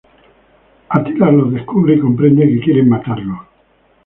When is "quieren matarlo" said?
2.59-3.45